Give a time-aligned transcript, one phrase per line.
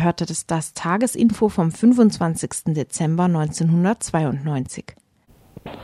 [0.00, 2.72] Ihr hörtet das, das Tagesinfo vom 25.
[2.74, 4.96] Dezember 1992.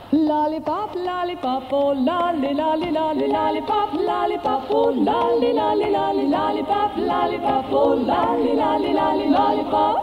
[0.09, 7.93] Lollipop, lollipop, oh lolli, lolli, lolli, lollipop, lollipop, oh lolli, lolli, lolli, lollipop, lollipop, oh
[7.93, 9.97] lolli, lolli, lolli, lollipop.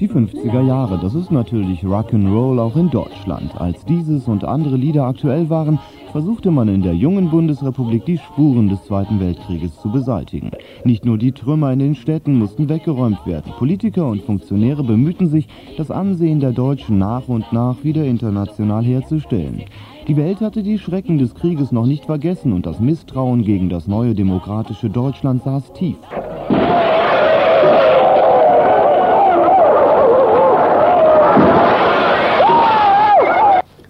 [0.00, 3.54] Die 50er Jahre, das ist natürlich Rock'n'Roll auch in Deutschland.
[3.60, 5.78] Als dieses und andere Lieder aktuell waren,
[6.14, 10.52] versuchte man in der jungen Bundesrepublik die Spuren des Zweiten Weltkrieges zu beseitigen.
[10.84, 13.52] Nicht nur die Trümmer in den Städten mussten weggeräumt werden.
[13.58, 19.64] Politiker und Funktionäre bemühten sich, das Ansehen der Deutschen nach und nach wieder international herzustellen.
[20.06, 23.88] Die Welt hatte die Schrecken des Krieges noch nicht vergessen und das Misstrauen gegen das
[23.88, 25.96] neue demokratische Deutschland saß tief.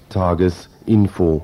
[0.09, 1.43] Tagesinfo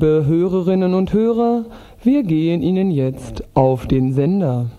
[0.00, 1.66] Liebe Hörerinnen und Hörer,
[2.02, 4.70] wir gehen Ihnen jetzt auf den Sender.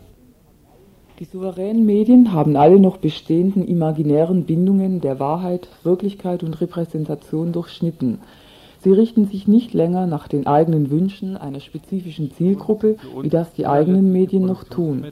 [1.19, 8.17] Die souveränen Medien haben alle noch bestehenden imaginären Bindungen der Wahrheit, Wirklichkeit und Repräsentation durchschnitten.
[8.83, 13.67] Sie richten sich nicht länger nach den eigenen Wünschen einer spezifischen Zielgruppe, wie das die
[13.67, 15.05] eigenen Medien noch tun.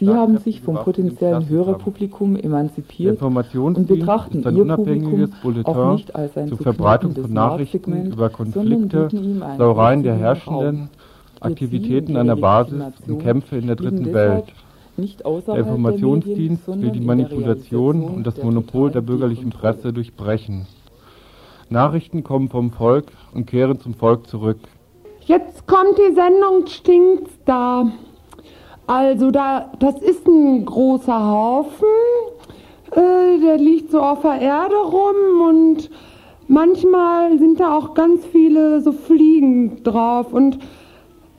[0.00, 5.28] Sie haben sich vom potenziellen Hörerpublikum emanzipiert und betrachten ihr Publikum
[5.64, 9.08] auch nicht als ein zur Verbreitung von Nachrichten über Konflikte,
[9.58, 10.88] Sauereien der Herrschenden,
[11.40, 14.44] Aktivitäten an der Basis und Kämpfe in der dritten Welt.
[14.96, 20.66] Der Informationsdienst will die Manipulation und das Monopol der bürgerlichen Presse durchbrechen.
[21.72, 24.58] Nachrichten kommen vom Volk und kehren zum Volk zurück.
[25.24, 27.90] Jetzt kommt die Sendung Stinkt's da.
[28.86, 31.86] Also da, das ist ein großer Haufen.
[32.92, 35.90] Äh, der liegt so auf der Erde rum und
[36.48, 40.58] manchmal sind da auch ganz viele so Fliegen drauf und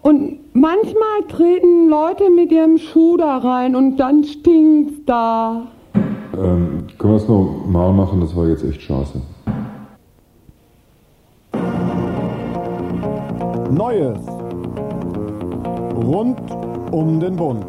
[0.02, 5.68] und manchmal treten Leute mit ihrem Schuh da rein und dann stinkt's da.
[6.36, 8.20] Ähm, können wir es normal machen?
[8.20, 9.22] Das war jetzt echt scheiße.
[13.74, 14.20] Neues
[15.96, 16.40] rund
[16.92, 17.66] um den Bund.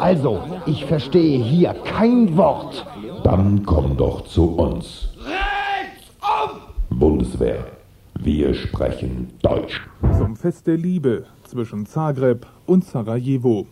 [0.00, 2.84] Also, ich verstehe hier kein Wort.
[3.22, 5.08] Dann komm doch zu uns.
[5.24, 6.98] Rechts um!
[6.98, 7.83] Bundeswehr.
[8.20, 9.80] Wir sprechen Deutsch.
[10.16, 13.66] Zum Fest der Liebe zwischen Zagreb und Sarajevo.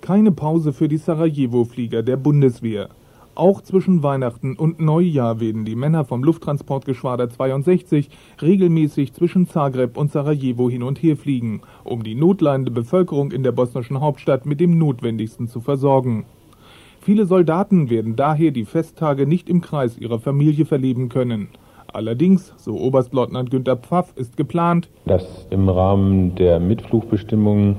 [0.00, 2.88] Keine Pause für die Sarajevo-Flieger der Bundeswehr.
[3.34, 8.08] Auch zwischen Weihnachten und Neujahr werden die Männer vom Lufttransportgeschwader 62
[8.40, 13.52] regelmäßig zwischen Zagreb und Sarajevo hin und her fliegen, um die notleidende Bevölkerung in der
[13.52, 16.24] bosnischen Hauptstadt mit dem Notwendigsten zu versorgen.
[17.00, 21.48] Viele Soldaten werden daher die Festtage nicht im Kreis ihrer Familie verleben können.
[21.92, 27.76] Allerdings, so Oberstleutnant Günter Pfaff, ist geplant, dass im Rahmen der Mitflugbestimmungen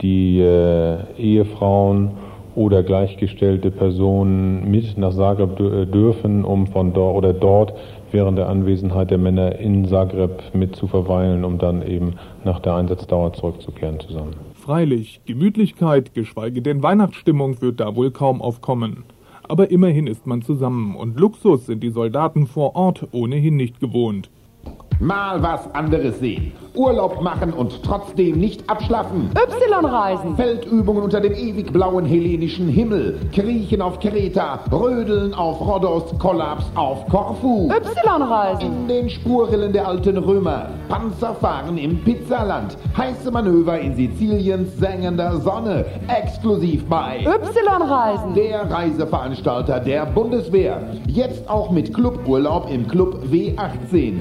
[0.00, 2.12] die äh, Ehefrauen
[2.54, 7.74] oder gleichgestellte Personen mit nach Zagreb äh, dürfen, um von dort oder dort
[8.12, 12.74] während der Anwesenheit der Männer in Zagreb mit zu verweilen, um dann eben nach der
[12.74, 14.34] Einsatzdauer zurückzukehren zusammen.
[14.54, 19.04] Freilich, Gemütlichkeit, geschweige denn Weihnachtsstimmung wird da wohl kaum aufkommen
[19.50, 24.30] aber immerhin ist man zusammen und Luxus sind die Soldaten vor Ort ohnehin nicht gewohnt.
[25.00, 26.52] Mal was anderes sehen.
[26.74, 29.30] Urlaub machen und trotzdem nicht abschlafen.
[29.34, 30.36] Y-Reisen.
[30.36, 33.18] Feldübungen unter dem ewig blauen hellenischen Himmel.
[33.32, 34.60] Kriechen auf Kreta.
[34.70, 36.16] Rödeln auf Rhodos.
[36.18, 37.70] Kollaps auf Korfu.
[37.70, 38.66] Y-Reisen.
[38.66, 40.68] In den Spurrillen der alten Römer.
[40.88, 42.76] Panzerfahren im Pizzaland.
[42.96, 45.86] Heiße Manöver in Siziliens sengender Sonne.
[46.08, 48.34] Exklusiv bei Y-Reisen.
[48.34, 50.82] Der Reiseveranstalter der Bundeswehr.
[51.06, 54.20] Jetzt auch mit Cluburlaub im Club W18.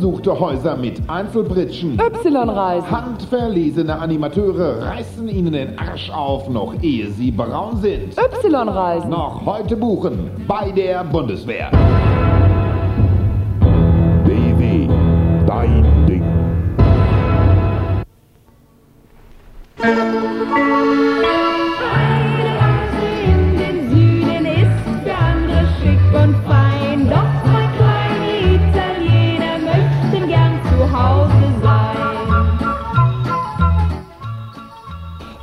[0.00, 1.98] Ausgesuchte Häuser mit Einzelbritsch Kitchen.
[2.00, 2.90] Y-Reisen.
[2.90, 8.16] Handverlesene Animateure reißen Ihnen den Arsch auf, noch ehe Sie braun sind.
[8.18, 9.10] Y-Reisen.
[9.10, 11.70] Noch heute buchen bei der Bundeswehr.
[14.24, 14.88] BW,
[15.46, 16.24] dein Ding.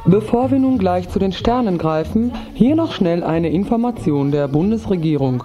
[0.07, 5.44] Bevor wir nun gleich zu den Sternen greifen, hier noch schnell eine Information der Bundesregierung.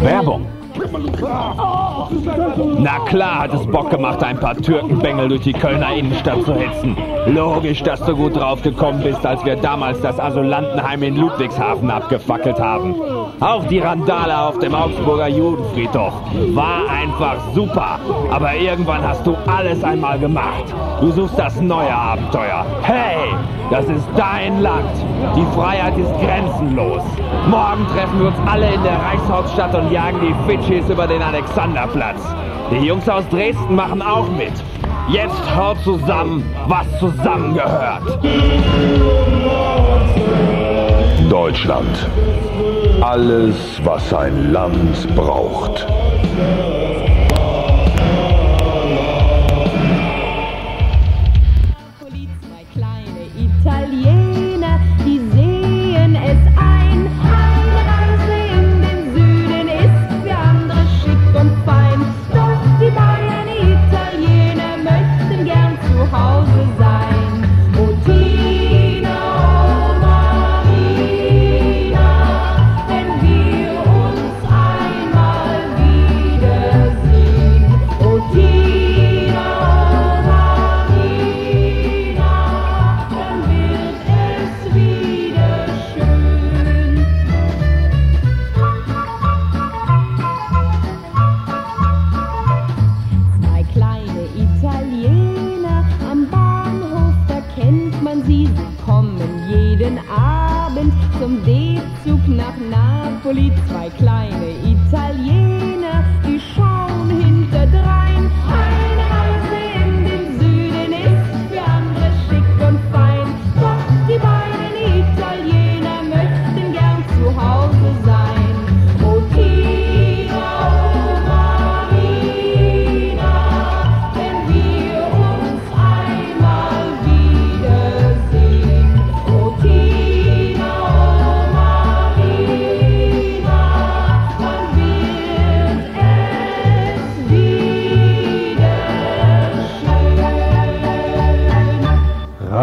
[0.00, 0.46] Werbung
[2.78, 6.96] na klar hat es Bock gemacht, ein paar Türkenbengel durch die Kölner Innenstadt zu hetzen.
[7.26, 12.94] Logisch, dass du gut draufgekommen bist, als wir damals das Asylantenheim in Ludwigshafen abgefackelt haben.
[13.40, 16.12] Auch die Randale auf dem Augsburger Judenfriedhof
[16.48, 17.98] war einfach super.
[18.30, 20.64] Aber irgendwann hast du alles einmal gemacht.
[21.00, 22.64] Du suchst das neue Abenteuer.
[22.82, 23.34] Hey,
[23.70, 24.90] das ist dein Land.
[25.36, 27.02] Die Freiheit ist grenzenlos.
[27.48, 32.20] Morgen treffen wir uns alle in der Reichshauptstadt und jagen die Fidschis über den Alexanderplatz.
[32.70, 34.52] Die Jungs aus Dresden machen auch mit.
[35.08, 38.18] Jetzt haut zusammen, was zusammengehört.
[41.28, 42.08] Deutschland.
[43.00, 45.86] Alles, was ein Land braucht.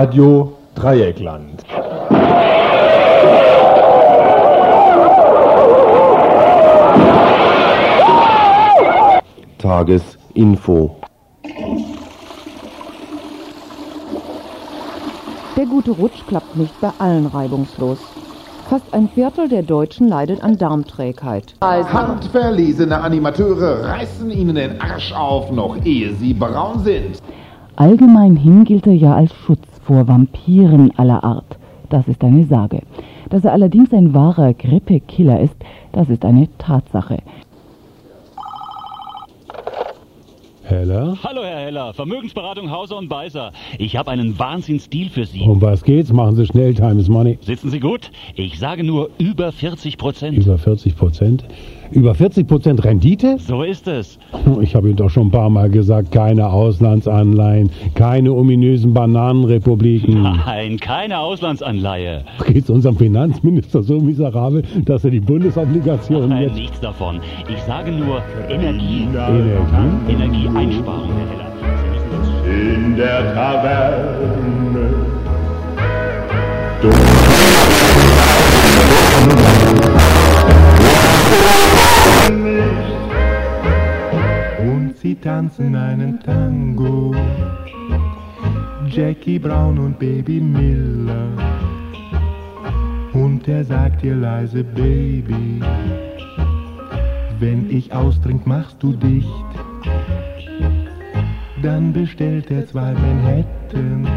[0.10, 1.64] Radio Dreieckland.
[9.60, 10.96] Tagesinfo.
[15.56, 18.00] Der gute Rutsch klappt nicht bei allen reibungslos.
[18.68, 21.54] Fast ein Viertel der Deutschen leidet an Darmträgheit.
[21.62, 27.22] Handverlesene Animateure reißen ihnen den Arsch auf, noch ehe sie braun sind.
[27.76, 31.58] Allgemeinhin gilt er ja als Schutz vor Vampiren aller Art.
[31.90, 32.84] Das ist eine Sage.
[33.32, 35.56] Dass er allerdings ein wahrer Grippekiller ist,
[35.94, 37.18] das ist eine Tatsache.
[40.62, 41.18] Heller?
[41.24, 43.52] Hallo Herr Heller, Vermögensberatung Hauser und Beißer.
[43.80, 45.42] Ich habe einen Wahnsinnsdeal für Sie.
[45.42, 46.14] Um was geht's?
[46.14, 47.40] Machen Sie schnell, time is money.
[47.42, 48.12] Sitzen Sie gut?
[48.36, 50.38] Ich sage nur über 40 Prozent.
[50.38, 51.46] Über 40 Prozent?
[51.92, 53.38] Über 40 Prozent Rendite?
[53.40, 54.20] So ist es.
[54.62, 60.22] Ich habe Ihnen doch schon ein paar Mal gesagt, keine Auslandsanleihen, keine ominösen Bananenrepubliken.
[60.46, 62.24] Nein, keine Auslandsanleihe.
[62.46, 66.56] Geht's unserem Finanzminister so miserabel, dass er die Bundesobligationen Nein, jetzt...
[66.56, 67.22] nichts davon.
[67.52, 69.08] Ich sage nur Energie.
[69.14, 70.12] Energie?
[70.12, 71.50] Energieeinsparung, Herr Heller.
[72.46, 74.20] In der Taverne.
[76.82, 77.60] Und
[85.02, 87.16] sie tanzen einen Tango.
[88.90, 91.28] Jackie Brown und Baby Miller.
[93.14, 95.62] Und er sagt ihr leise, Baby,
[97.40, 99.28] wenn ich austrink, machst du dicht.
[101.62, 104.08] Dann bestellt er zwei Manhattan.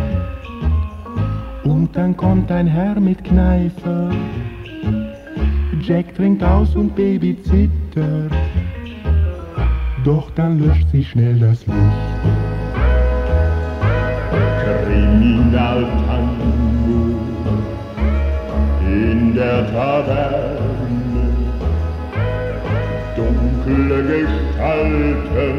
[1.64, 4.10] Und dann kommt ein Herr mit Kneifer.
[5.80, 8.32] Jack trinkt aus und Baby zittert.
[10.04, 11.78] Doch dann löscht sich schnell das Licht.
[14.84, 17.20] Kriminal Tango
[18.84, 20.56] in der Taverne.
[23.14, 25.56] Dunkle Gestalten,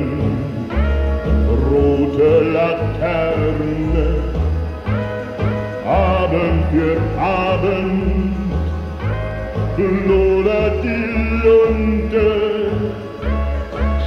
[1.72, 4.08] rote Laterne.
[5.88, 8.34] Abend für Abend
[9.78, 12.53] lodert die Lunte,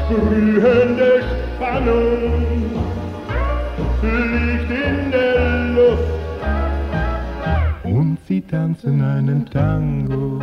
[0.06, 1.20] sprühende
[1.56, 2.70] Spannung
[4.00, 6.02] fliegt in der Luft.
[7.84, 10.40] Und sie tanzen einen Tango,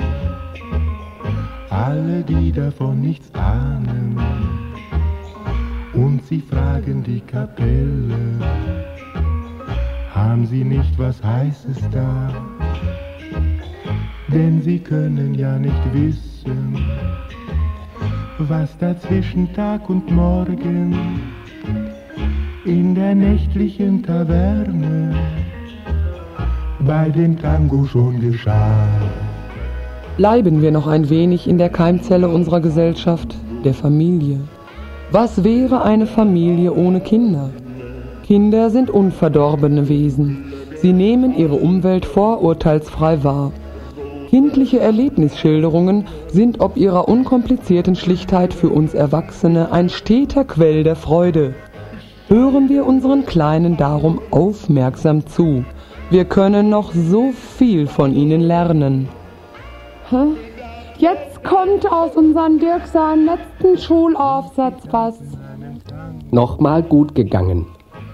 [1.70, 4.20] alle, die davon nichts ahnen.
[5.94, 8.18] Und sie fragen die Kapelle,
[10.14, 12.30] haben sie nicht was Heißes da?
[14.28, 16.76] Denn sie können ja nicht wissen,
[18.50, 20.96] was da zwischen Tag und Morgen
[22.66, 25.16] in der nächtlichen Taverne
[26.86, 28.88] bei dem Tango schon geschah.
[30.18, 34.40] Bleiben wir noch ein wenig in der Keimzelle unserer Gesellschaft, der Familie.
[35.12, 37.50] Was wäre eine Familie ohne Kinder?
[38.24, 40.54] Kinder sind unverdorbene Wesen.
[40.82, 43.52] Sie nehmen ihre Umwelt vorurteilsfrei wahr.
[44.34, 51.54] Kindliche Erlebnisschilderungen sind ob ihrer unkomplizierten Schlichtheit für uns Erwachsene ein steter Quell der Freude.
[52.30, 55.64] Hören wir unseren Kleinen darum aufmerksam zu.
[56.10, 59.08] Wir können noch so viel von ihnen lernen.
[60.10, 60.30] Hä?
[60.98, 65.20] Jetzt kommt aus unserem Dirk seinem letzten Schulaufsatz was.
[66.32, 67.68] Nochmal gut gegangen.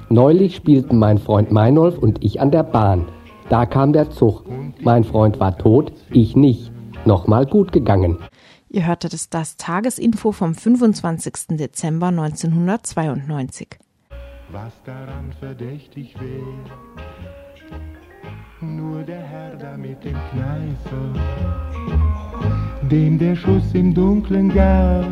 [0.09, 3.05] Neulich spielten mein Freund Meinolf und ich an der Bahn.
[3.49, 4.45] Da kam der Zug.
[4.81, 6.71] Mein Freund war tot, ich nicht.
[7.05, 8.19] Nochmal gut gegangen.
[8.69, 11.57] Ihr hörtet es das Tagesinfo vom 25.
[11.57, 13.79] Dezember 1992.
[14.51, 16.43] Was daran verdächtig wäre,
[18.61, 21.13] nur der Herr da mit dem Kneifer,
[22.89, 25.05] dem der Schuss im Dunkeln gab,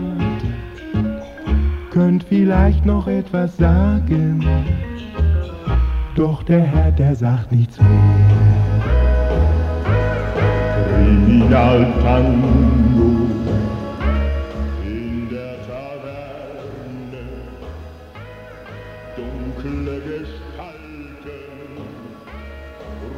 [1.89, 4.45] könnt vielleicht noch etwas sagen,
[6.17, 7.87] doch der Herr, der sagt nichts mehr.
[12.03, 12.57] Tango
[19.15, 21.37] dunkle Gestalten,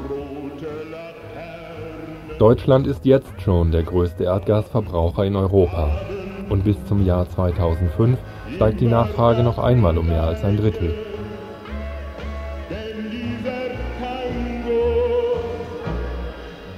[0.09, 2.37] rote Laternen.
[2.37, 5.89] Deutschland ist jetzt schon der größte Erdgasverbraucher in Europa.
[6.49, 8.17] Und bis zum Jahr 2005
[8.55, 11.08] steigt die Nachfrage noch einmal um mehr als ein Drittel.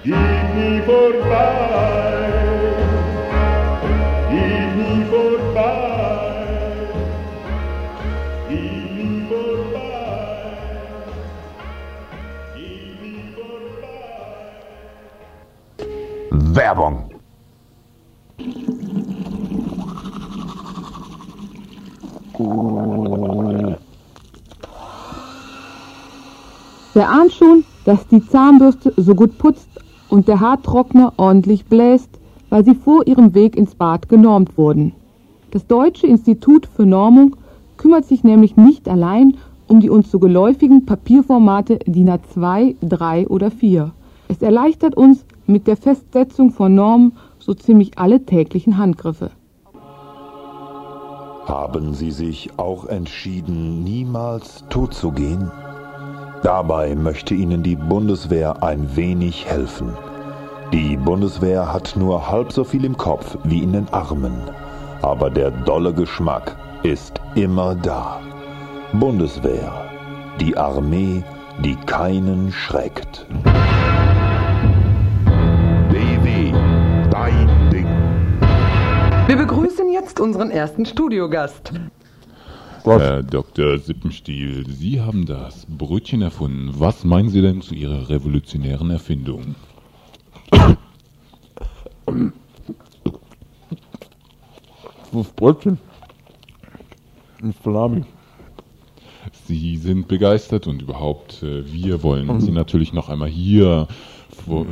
[0.03, 2.34] Geht nie vorbei,
[4.29, 6.88] geht nie vorbei,
[8.50, 10.53] geht nie vorbei,
[12.55, 14.25] geht nie vorbei.
[16.55, 16.96] Werbung.
[26.93, 29.70] Wer ahnt schon, dass die Zahnbürste so gut putzt
[30.12, 32.10] und der Haartrockner ordentlich bläst,
[32.50, 34.94] weil sie vor ihrem Weg ins Bad genormt wurden.
[35.51, 37.38] Das Deutsche Institut für Normung
[37.77, 39.38] kümmert sich nämlich nicht allein
[39.68, 43.91] um die uns so geläufigen Papierformate DIN A2, 3 oder 4.
[44.27, 49.32] Es erleichtert uns mit der Festsetzung von Normen so ziemlich alle täglichen Handgriffe.
[51.46, 55.50] Haben Sie sich auch entschieden, niemals tot zu gehen?
[56.43, 59.93] Dabei möchte Ihnen die Bundeswehr ein wenig helfen.
[60.74, 64.50] Die Bundeswehr hat nur halb so viel im Kopf wie in den Armen.
[65.03, 68.19] Aber der dolle Geschmack ist immer da.
[68.93, 69.71] Bundeswehr,
[70.39, 71.24] die Armee,
[71.63, 73.27] die keinen schreckt.
[75.91, 76.53] BW,
[77.12, 77.88] dein Ding.
[79.27, 81.71] Wir begrüßen jetzt unseren ersten Studiogast.
[82.84, 83.78] Herr Dr.
[83.78, 86.72] Sippenstiel, Sie haben das Brötchen erfunden.
[86.80, 89.56] Was meinen Sie denn zu Ihrer revolutionären Erfindung?
[95.12, 95.78] Das Brötchen.
[97.42, 98.04] Mit Salami.
[99.46, 103.88] Sie sind begeistert und überhaupt, äh, wir wollen Sie natürlich noch einmal hier
[104.41, 104.65] vor,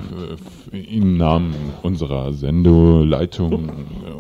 [0.72, 3.70] äh, im Namen unserer Sendeleitung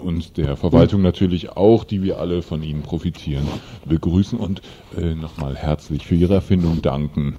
[0.03, 3.45] und der Verwaltung natürlich auch, die wir alle von Ihnen profitieren,
[3.85, 4.61] begrüßen und
[4.97, 7.35] äh, nochmal herzlich für Ihre Erfindung danken.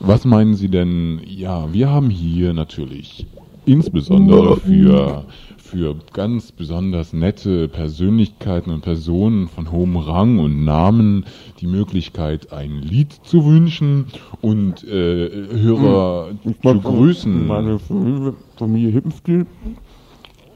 [0.00, 1.20] Was meinen Sie denn?
[1.26, 3.26] Ja, wir haben hier natürlich
[3.64, 5.24] insbesondere für,
[5.66, 11.24] für ganz besonders nette Persönlichkeiten und Personen von hohem Rang und Namen
[11.60, 14.06] die Möglichkeit, ein Lied zu wünschen
[14.40, 17.46] und äh, Hörer Ich zu grüßen.
[17.48, 19.46] Meine Familie, Familie Hippenstiel.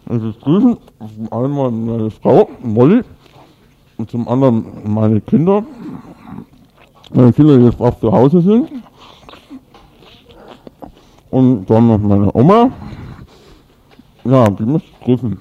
[0.06, 0.76] Also grüßen.
[1.16, 3.02] Zum einen meine Frau, Molly.
[3.96, 5.64] Und zum anderen meine Kinder.
[7.12, 8.68] Meine Kinder, die jetzt auch zu Hause sind.
[11.30, 12.70] Und dann noch meine Oma.
[14.30, 15.40] Ja, die muss ich grüßen.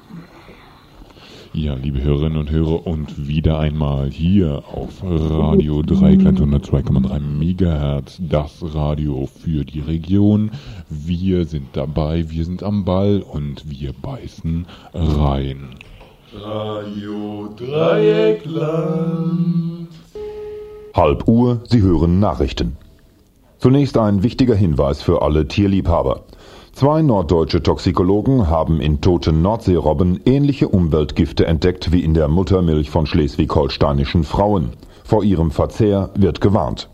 [1.53, 8.63] Ja, liebe Hörerinnen und Hörer, und wieder einmal hier auf Radio Dreikland 102,3 Megahertz, das
[8.73, 10.49] Radio für die Region.
[10.89, 14.65] Wir sind dabei, wir sind am Ball und wir beißen
[14.95, 15.75] rein.
[16.33, 19.09] Radio Dreieckland.
[20.95, 22.75] Halb Uhr, Sie hören Nachrichten.
[23.59, 26.23] Zunächst ein wichtiger Hinweis für alle Tierliebhaber.
[26.79, 33.05] Zwei norddeutsche Toxikologen haben in toten Nordseerobben ähnliche Umweltgifte entdeckt wie in der Muttermilch von
[33.05, 34.69] schleswig-holsteinischen Frauen.
[35.03, 36.87] Vor ihrem Verzehr wird gewarnt.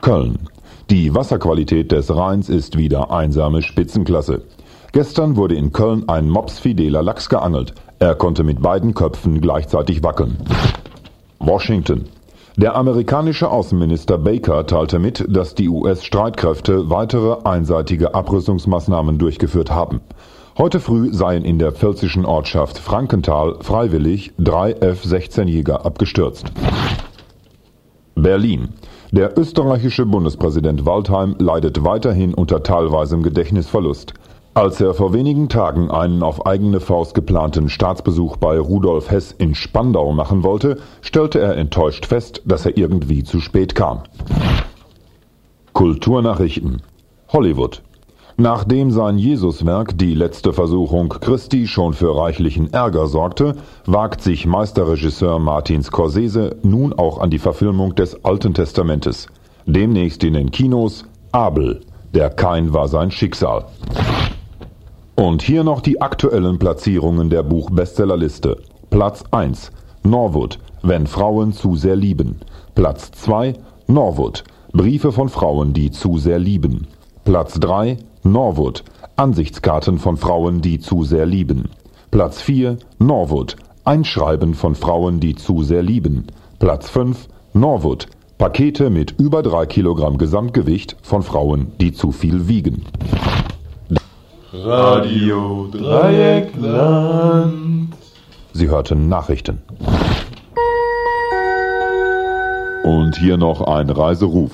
[0.00, 0.48] Köln.
[0.90, 4.42] Die Wasserqualität des Rheins ist wieder einsame Spitzenklasse.
[4.90, 7.74] Gestern wurde in Köln ein mopsfideler Lachs geangelt.
[8.00, 10.36] Er konnte mit beiden Köpfen gleichzeitig wackeln.
[11.38, 12.06] Washington.
[12.60, 20.02] Der amerikanische Außenminister Baker teilte mit, dass die US-Streitkräfte weitere einseitige Abrüstungsmaßnahmen durchgeführt haben.
[20.58, 26.52] Heute früh seien in der pfälzischen Ortschaft Frankenthal freiwillig drei F-16-Jäger abgestürzt.
[28.14, 28.68] Berlin.
[29.10, 34.12] Der österreichische Bundespräsident Waldheim leidet weiterhin unter teilweisem Gedächtnisverlust.
[34.60, 39.54] Als er vor wenigen Tagen einen auf eigene Faust geplanten Staatsbesuch bei Rudolf Hess in
[39.54, 44.02] Spandau machen wollte, stellte er enttäuscht fest, dass er irgendwie zu spät kam.
[45.72, 46.82] Kulturnachrichten
[47.32, 47.80] Hollywood
[48.36, 53.54] Nachdem sein Jesuswerk Die letzte Versuchung Christi schon für reichlichen Ärger sorgte,
[53.86, 59.26] wagt sich Meisterregisseur Martin Scorsese nun auch an die Verfilmung des Alten Testamentes.
[59.64, 61.80] Demnächst in den Kinos Abel,
[62.12, 63.64] der Kain war sein Schicksal.
[65.20, 68.56] Und hier noch die aktuellen Platzierungen der Buchbestsellerliste.
[68.88, 69.70] Platz 1
[70.02, 72.40] Norwood, wenn Frauen zu sehr lieben.
[72.74, 73.52] Platz 2
[73.86, 76.86] Norwood, Briefe von Frauen, die zu sehr lieben.
[77.26, 78.82] Platz 3 Norwood,
[79.16, 81.68] Ansichtskarten von Frauen, die zu sehr lieben.
[82.10, 86.28] Platz 4 Norwood, Einschreiben von Frauen, die zu sehr lieben.
[86.58, 88.06] Platz 5 Norwood,
[88.38, 92.86] Pakete mit über 3 Kilogramm Gesamtgewicht von Frauen, die zu viel wiegen.
[94.52, 96.60] Radio Dreieckland.
[98.52, 99.62] Sie hörten Nachrichten.
[102.82, 104.50] Und hier noch ein Reiseruf.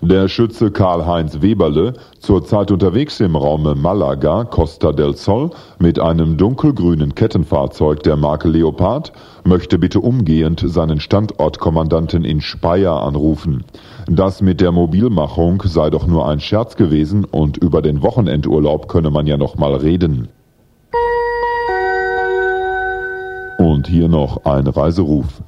[0.00, 7.14] Der Schütze Karl-Heinz Weberle, zurzeit unterwegs im Raume Malaga, Costa del Sol, mit einem dunkelgrünen
[7.14, 9.12] Kettenfahrzeug der Marke Leopard,
[9.44, 13.64] möchte bitte umgehend seinen Standortkommandanten in Speyer anrufen.
[14.08, 19.10] Das mit der Mobilmachung sei doch nur ein Scherz gewesen und über den Wochenendurlaub könne
[19.10, 20.28] man ja noch mal reden.
[23.58, 25.42] Und hier noch ein Reiseruf.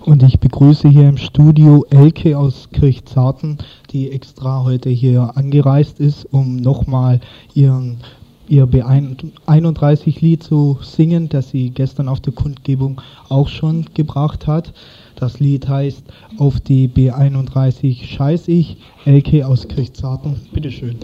[0.00, 3.58] Und ich begrüße hier im Studio Elke aus Kirchzarten,
[3.90, 7.20] die extra heute hier angereist ist, um nochmal
[7.52, 7.98] ihren
[8.52, 14.74] ihr B31-Lied zu singen, das sie gestern auf der Kundgebung auch schon gebracht hat.
[15.16, 16.04] Das Lied heißt
[16.36, 20.38] Auf die B31 scheiß ich, Elke aus Kirchzarten.
[20.52, 20.98] Bitteschön.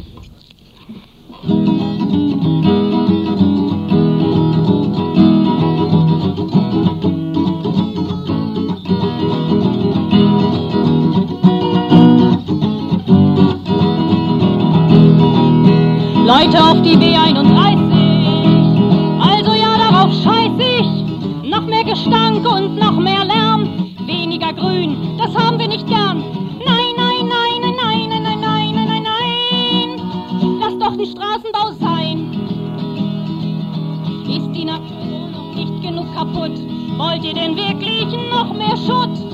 [16.29, 17.79] Leute auf die B31.
[19.19, 21.49] Also ja, darauf scheiß ich.
[21.49, 23.95] Noch mehr Gestank und noch mehr Lärm.
[24.05, 26.23] Weniger Grün, das haben wir nicht gern.
[26.67, 30.61] Nein, nein, nein, nein, nein, nein, nein, nein, nein, nein.
[30.61, 32.31] Lass doch den Straßenbau sein.
[34.29, 36.61] Ist die Natur noch nicht genug kaputt?
[36.99, 39.28] Wollt ihr denn wirklich noch mehr Schutt?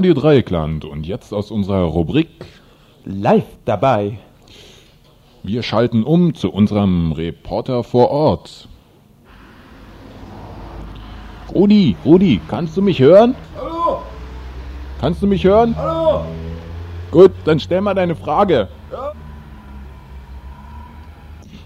[0.00, 2.46] Radio Dreieckland und jetzt aus unserer Rubrik
[3.04, 4.18] Live dabei.
[5.42, 8.66] Wir schalten um zu unserem Reporter vor Ort.
[11.54, 13.34] Rudi, Rudi, kannst du mich hören?
[13.58, 13.98] Hallo?
[15.02, 15.76] Kannst du mich hören?
[15.76, 16.24] Hallo?
[17.10, 18.68] Gut, dann stell mal deine Frage.
[18.90, 19.12] Ja.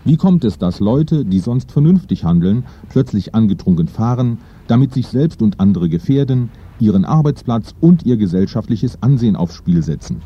[0.02, 5.40] Wie kommt es, dass Leute, die sonst vernünftig handeln, plötzlich angetrunken fahren, damit sich selbst
[5.40, 10.22] und andere gefährden, ihren Arbeitsplatz und ihr gesellschaftliches Ansehen aufs Spiel setzen?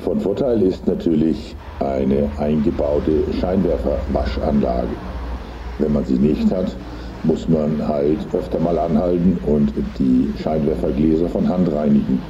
[0.00, 4.88] Von Vorteil ist natürlich eine eingebaute Scheinwerferwaschanlage.
[5.78, 6.74] Wenn man sie nicht hat,
[7.24, 12.20] muss man halt öfter mal anhalten und die Scheinwerfergläser von Hand reinigen.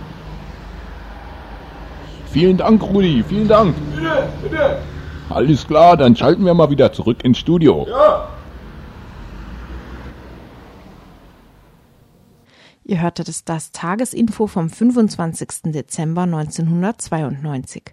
[2.26, 3.74] Vielen Dank, Rudi, vielen Dank.
[3.94, 4.76] Bitte, bitte.
[5.28, 7.86] Alles klar, dann schalten wir mal wieder zurück ins Studio.
[7.88, 8.28] Ja.
[12.90, 15.70] Ihr hörtet es das Tagesinfo vom 25.
[15.72, 17.85] Dezember 1992.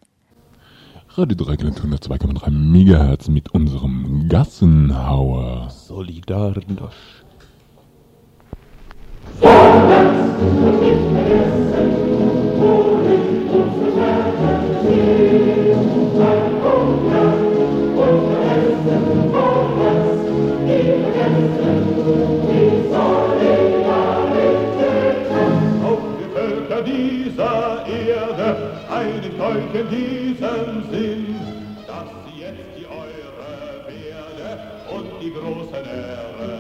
[1.10, 5.70] Radio Dreieckland 102,3 MHz mit unserem Gassenhauer.
[5.70, 6.96] Solidarność.
[16.20, 16.47] Auf
[29.68, 31.36] euch in diesem Sinn,
[31.86, 34.60] dass sie jetzt die eure werde
[34.96, 36.57] und die große Lehrerin.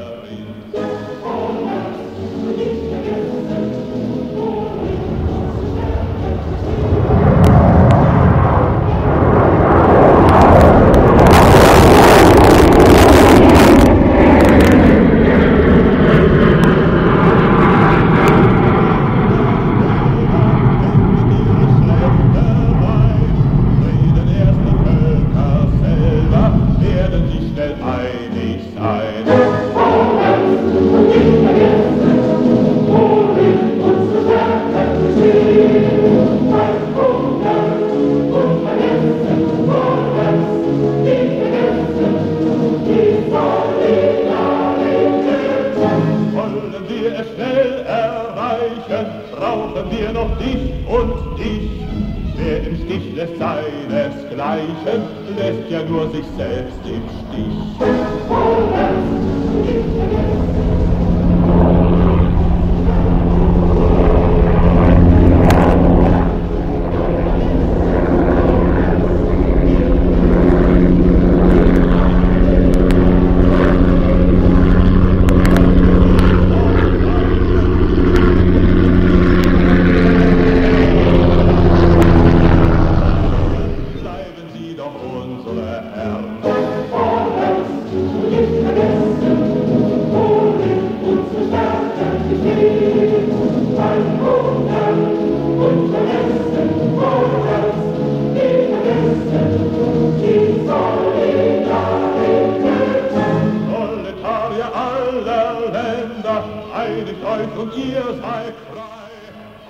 [107.57, 109.07] Und ihr seid frei.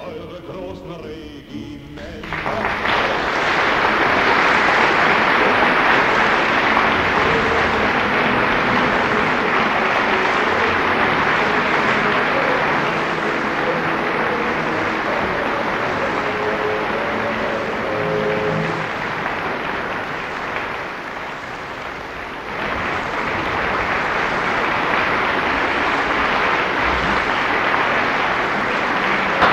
[0.06, 2.28] Eure großen Regimenter.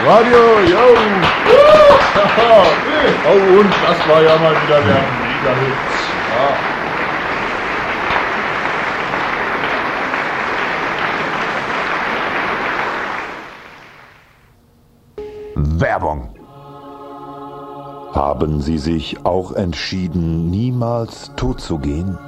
[0.07, 0.64] Radio, yo!
[3.27, 5.75] oh, und das war ja mal wieder der Mega-Hit.
[6.31, 6.49] Ja.
[15.81, 16.29] Werbung.
[18.13, 22.19] Haben Sie sich auch entschieden, niemals tot zu gehen?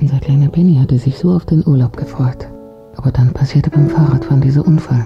[0.00, 2.46] Unser kleiner Benny hatte sich so auf den Urlaub gefreut.
[2.96, 5.04] Aber dann passierte beim Fahrradfahren dieser Unfall.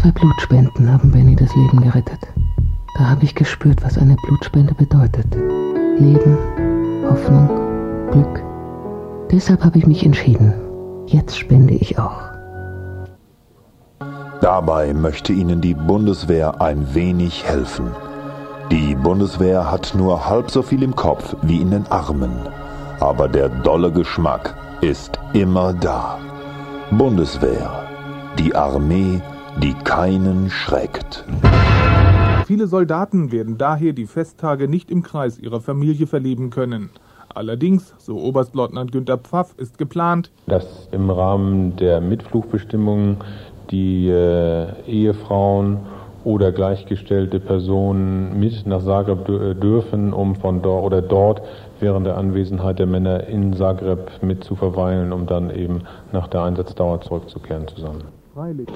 [0.00, 2.20] Zwei Blutspenden haben Benny das Leben gerettet.
[2.96, 5.26] Da habe ich gespürt, was eine Blutspende bedeutet.
[5.98, 6.38] Leben,
[7.06, 7.50] Hoffnung,
[8.10, 8.42] Glück.
[9.30, 10.54] Deshalb habe ich mich entschieden.
[11.06, 12.18] Jetzt spende ich auch.
[14.40, 17.90] Dabei möchte Ihnen die Bundeswehr ein wenig helfen.
[18.70, 22.48] Die Bundeswehr hat nur halb so viel im Kopf wie in den Armen.
[23.00, 26.16] Aber der dolle Geschmack ist immer da.
[26.90, 27.86] Bundeswehr.
[28.38, 29.20] Die Armee,
[29.58, 31.24] die keinen schreckt.
[32.46, 36.90] Viele Soldaten werden daher die Festtage nicht im Kreis ihrer Familie verleben können.
[37.32, 43.18] Allerdings, so Oberstleutnant Günter Pfaff, ist geplant, dass im Rahmen der Mitflugbestimmungen
[43.70, 45.78] die äh, Ehefrauen
[46.24, 51.42] oder gleichgestellte Personen mit nach Zagreb äh, dürfen, um von dort oder dort
[51.78, 55.82] während der Anwesenheit der Männer in Zagreb mit zu verweilen, um dann eben
[56.12, 58.19] nach der Einsatzdauer zurückzukehren zusammen.
[58.34, 58.68] Freilich.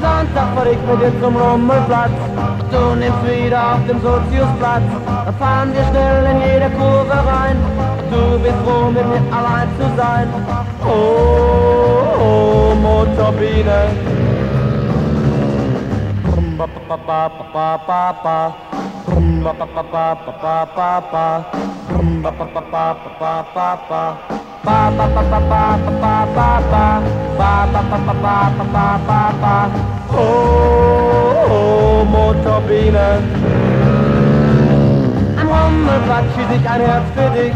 [0.00, 2.16] Sonntag fahr ich mit dir zum Rummelplatz.
[2.70, 4.88] Du nimmst wieder auf dem Soziusplatz.
[5.26, 7.56] Da fahren wir schnell in jede Kurve rein.
[8.10, 10.26] Du bist froh, mit mir allein zu sein.
[10.86, 13.80] Oh, oh Motorbiene.
[16.56, 18.54] Ba ba ba ba ba ba ba
[19.42, 21.30] ba ba ba ba ba ba
[22.00, 25.62] ba ba ba ba ba ba ba ba ba ba ba
[26.00, 27.00] ba ba ba ba
[27.38, 28.36] ba ba ba ba ba
[28.72, 33.10] ba ba ba ba Oh, Motorbiene.
[35.40, 37.54] Am Rummelplatz schieß ich ein Herz für dich,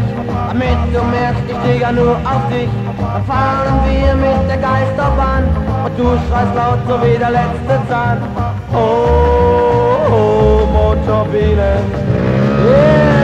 [0.49, 2.69] damit du merkst, ich ja nur auf dich.
[3.13, 5.43] Dann fahren wir mit der Geisterbahn
[5.85, 8.17] und du schreist laut so wie der letzte Zahn.
[8.73, 8.77] Oh,
[10.11, 11.71] oh Motorbiene.
[12.65, 13.14] Yeah.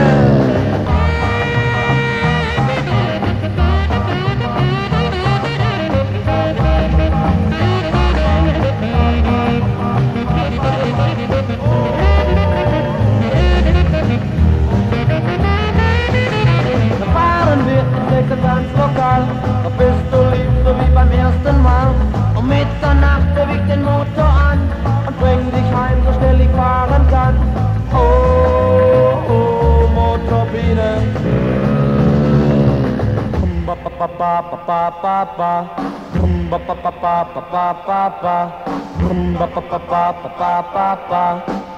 [34.50, 36.26] Ba ba ba ba ba ba ba.
[36.50, 38.36] Ba ba ba ba ba ba ba ba.
[39.02, 41.24] Ba ba ba ba ba ba ba ba.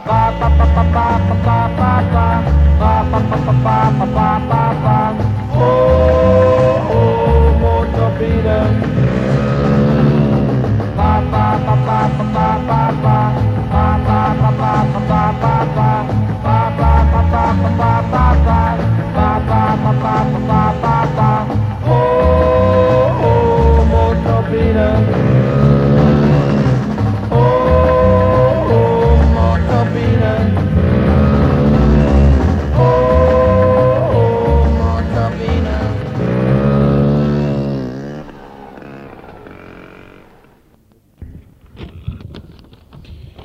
[0.06, 2.26] Ba ba ba ba ba ba ba ba ba.
[2.80, 4.96] Ba ba ba ba ba ba ba ba ba.
[5.56, 8.93] Oh, oh, Motorbiene.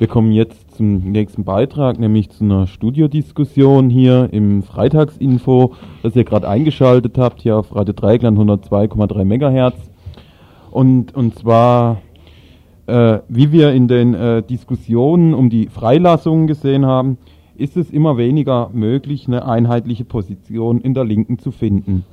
[0.09, 6.47] Kommen jetzt zum nächsten Beitrag, nämlich zu einer Studiodiskussion hier im Freitagsinfo, das ihr gerade
[6.47, 9.77] eingeschaltet habt, hier auf Radio Dreigland 102,3 Megahertz.
[10.71, 12.01] Und, und zwar,
[12.87, 17.17] äh, wie wir in den äh, Diskussionen um die Freilassungen gesehen haben,
[17.55, 22.05] ist es immer weniger möglich, eine einheitliche Position in der Linken zu finden.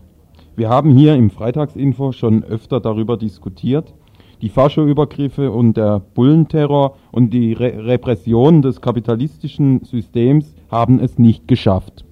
[0.55, 3.95] Wir haben hier im Freitagsinfo schon öfter darüber diskutiert
[4.43, 11.49] die Faschoübergriffe und der Bullenterror und die Re Repression des kapitalistischen Systems haben es nicht
[11.49, 12.05] geschafft.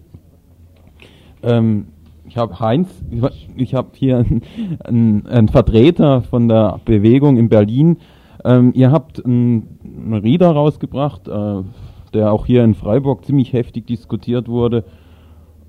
[1.42, 1.87] Ähm,
[2.26, 2.88] ich habe Heinz,
[3.56, 4.24] ich habe hier
[4.84, 7.98] einen, einen, Vertreter von der Bewegung in Berlin.
[8.44, 11.62] Ähm, ihr habt einen, einen Rieder rausgebracht, äh,
[12.14, 14.84] der auch hier in Freiburg ziemlich heftig diskutiert wurde,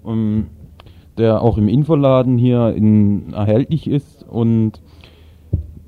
[0.06, 0.48] ähm,
[1.18, 4.82] der auch im Infoladen hier in, erhältlich ist und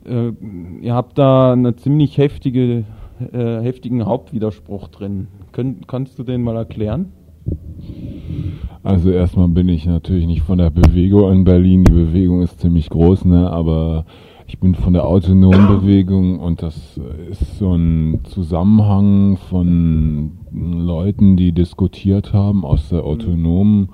[0.08, 0.32] äh,
[0.82, 2.86] ihr habt da einen ziemlich heftige,
[3.20, 5.28] äh, heftigen Hauptwiderspruch drin.
[5.52, 7.12] Könnt, kannst du den mal erklären?
[8.84, 11.84] Also erstmal bin ich natürlich nicht von der Bewegung in Berlin.
[11.84, 13.50] Die Bewegung ist ziemlich groß, ne?
[13.50, 14.06] aber
[14.48, 16.98] ich bin von der autonomen Bewegung und das
[17.30, 23.90] ist so ein Zusammenhang von Leuten, die diskutiert haben aus der autonomen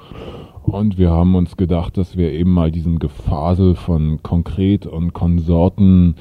[0.63, 6.15] und wir haben uns gedacht, dass wir eben mal diesen Gefasel von Konkret und Konsorten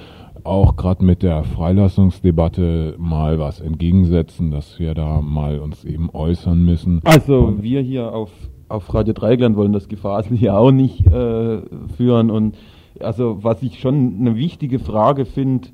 [0.45, 6.65] auch gerade mit der Freilassungsdebatte mal was entgegensetzen, dass wir da mal uns eben äußern
[6.65, 7.01] müssen.
[7.05, 8.31] Also und wir hier auf,
[8.69, 11.59] auf Radio Dreigland wollen das Gefasel hier auch nicht äh,
[11.97, 12.57] führen und
[13.01, 15.69] also was ich schon eine wichtige Frage finde,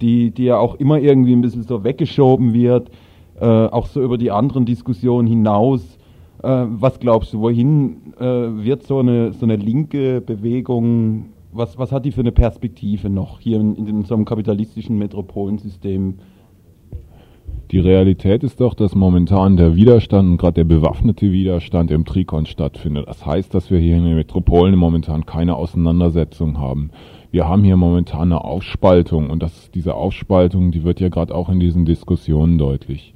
[0.00, 2.90] die, die ja auch immer irgendwie ein bisschen so weggeschoben wird,
[3.40, 5.95] äh, auch so über die anderen Diskussionen hinaus.
[6.42, 11.92] Äh, was glaubst du, wohin äh, wird so eine, so eine linke Bewegung, was, was
[11.92, 16.16] hat die für eine Perspektive noch hier in, in so einem kapitalistischen Metropolensystem?
[17.72, 22.46] Die Realität ist doch, dass momentan der Widerstand und gerade der bewaffnete Widerstand im Trikon
[22.46, 23.08] stattfindet.
[23.08, 26.90] Das heißt, dass wir hier in den Metropolen momentan keine Auseinandersetzung haben.
[27.32, 31.48] Wir haben hier momentan eine Aufspaltung und das, diese Aufspaltung, die wird ja gerade auch
[31.48, 33.15] in diesen Diskussionen deutlich.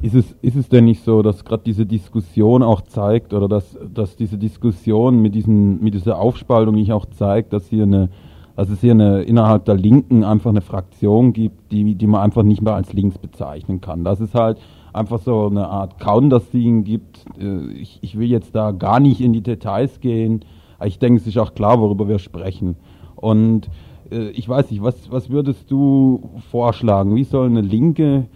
[0.00, 3.76] Ist es, ist es denn nicht so, dass gerade diese Diskussion auch zeigt oder dass,
[3.92, 8.08] dass diese Diskussion mit, diesen, mit dieser Aufspaltung nicht auch zeigt, dass hier eine,
[8.54, 12.44] dass es hier eine, innerhalb der Linken einfach eine Fraktion gibt, die, die man einfach
[12.44, 14.04] nicht mehr als links bezeichnen kann.
[14.04, 14.58] Dass es halt
[14.92, 17.24] einfach so eine Art Counter-Scene gibt.
[17.40, 20.44] Äh, ich, ich will jetzt da gar nicht in die Details gehen,
[20.78, 22.76] aber ich denke, es ist auch klar, worüber wir sprechen.
[23.16, 23.68] Und
[24.12, 27.16] äh, ich weiß nicht, was, was würdest du vorschlagen?
[27.16, 28.26] Wie soll eine Linke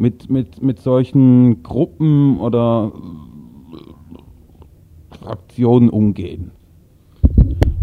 [0.00, 2.90] mit, mit, mit solchen Gruppen oder
[5.10, 6.52] Fraktionen umgehen.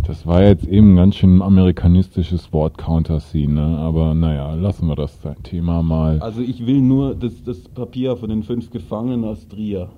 [0.07, 3.77] Das war jetzt eben ein ganz schön amerikanistisches Wort Counterscene, ne?
[3.77, 6.19] aber naja, lassen wir das Thema mal.
[6.19, 9.89] Also ich will nur das, das Papier von den fünf Gefangenen aus Trier.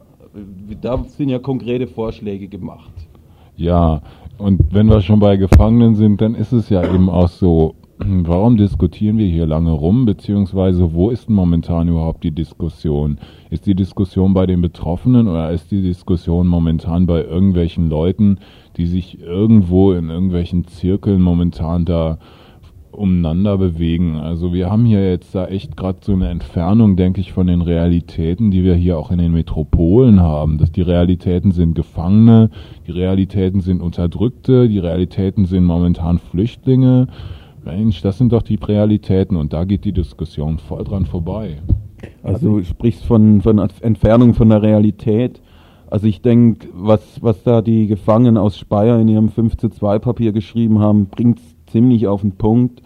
[0.81, 2.91] Da sind ja konkrete Vorschläge gemacht.
[3.55, 4.01] Ja,
[4.37, 8.55] und wenn wir schon bei Gefangenen sind, dann ist es ja eben auch so, warum
[8.55, 13.17] diskutieren wir hier lange rum, beziehungsweise wo ist momentan überhaupt die Diskussion?
[13.49, 18.37] Ist die Diskussion bei den Betroffenen oder ist die Diskussion momentan bei irgendwelchen Leuten,
[18.77, 22.19] die sich irgendwo in irgendwelchen Zirkeln momentan da
[22.91, 24.15] umeinander bewegen?
[24.15, 27.61] Also wir haben hier jetzt da echt gerade so eine Entfernung, denke ich, von den
[27.61, 30.57] Realitäten, die wir hier auch in den Metropolen haben.
[30.57, 32.49] Dass die Realitäten sind Gefangene,
[32.87, 37.07] die Realitäten sind Unterdrückte, die Realitäten sind momentan Flüchtlinge
[37.65, 41.57] Mensch, das sind doch die Realitäten und da geht die Diskussion voll dran vorbei.
[42.23, 45.41] Also du sprichst von, von Entfernung von der Realität.
[45.89, 49.99] Also ich denke, was, was da die Gefangenen aus Speyer in ihrem 5 zu 2
[49.99, 52.81] Papier geschrieben haben, bringt es ziemlich auf den Punkt.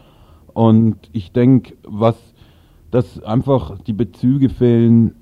[0.54, 2.16] Und ich denke, was,
[2.92, 5.16] dass einfach die Bezüge fehlen,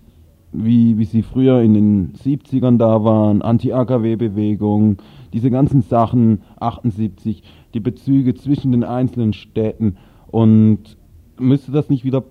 [0.52, 4.98] wie, wie sie früher in den 70ern da waren, Anti-AKW-Bewegung,
[5.34, 7.42] diese ganzen Sachen, 78,
[7.74, 10.98] die Bezüge zwischen den einzelnen Städten und
[11.40, 12.24] müsste das nicht wieder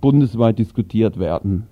[0.00, 1.64] bundesweit diskutiert werden?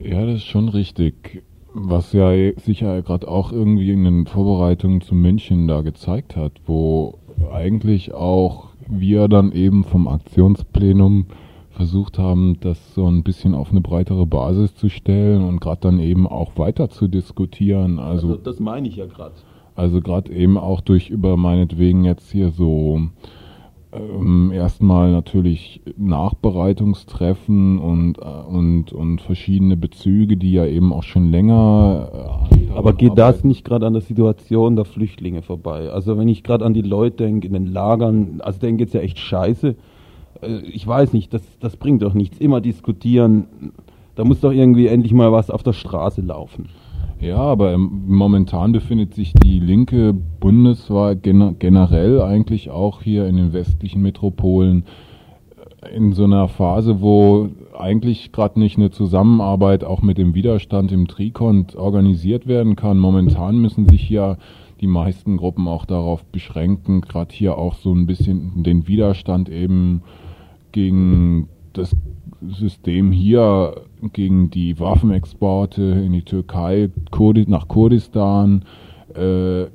[0.00, 1.42] Ja, das ist schon richtig.
[1.74, 7.18] Was ja sicher gerade auch irgendwie in den Vorbereitungen zu München da gezeigt hat, wo
[7.52, 11.26] eigentlich auch wir dann eben vom Aktionsplenum
[11.70, 16.00] versucht haben, das so ein bisschen auf eine breitere Basis zu stellen und gerade dann
[16.00, 17.98] eben auch weiter zu diskutieren.
[17.98, 19.34] Also, also das meine ich ja gerade.
[19.78, 23.00] Also gerade eben auch durch über meinetwegen jetzt hier so
[23.92, 31.30] ähm, erstmal natürlich Nachbereitungstreffen und, äh, und, und verschiedene Bezüge, die ja eben auch schon
[31.30, 32.40] länger.
[32.50, 35.90] Äh, Aber geht das nicht gerade an der Situation der Flüchtlinge vorbei?
[35.90, 39.00] Also wenn ich gerade an die Leute denke in den Lagern, also denen geht's ja
[39.00, 39.76] echt scheiße.
[40.42, 42.38] Äh, ich weiß nicht, das, das bringt doch nichts.
[42.38, 43.46] Immer diskutieren.
[44.16, 46.68] Da muss doch irgendwie endlich mal was auf der Straße laufen.
[47.20, 54.02] Ja, aber momentan befindet sich die Linke bundesweit generell eigentlich auch hier in den westlichen
[54.02, 54.84] Metropolen
[55.82, 60.92] äh, in so einer Phase, wo eigentlich gerade nicht eine Zusammenarbeit auch mit dem Widerstand
[60.92, 62.98] im Trikont organisiert werden kann.
[62.98, 64.36] Momentan müssen sich ja
[64.80, 70.02] die meisten Gruppen auch darauf beschränken, gerade hier auch so ein bisschen den Widerstand eben
[70.70, 71.96] gegen das
[72.46, 73.82] System hier
[74.12, 78.64] gegen die Waffenexporte in die Türkei, Kurdi nach Kurdistan
[79.14, 79.66] äh,